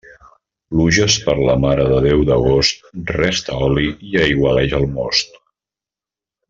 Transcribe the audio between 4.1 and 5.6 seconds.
i aigualeix el most.